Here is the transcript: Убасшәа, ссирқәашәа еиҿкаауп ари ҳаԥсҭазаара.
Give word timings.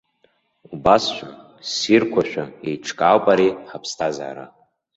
Убасшәа, 0.73 1.29
ссирқәашәа 1.67 2.43
еиҿкаауп 2.67 3.25
ари 3.31 3.49
ҳаԥсҭазаара. 3.69 4.45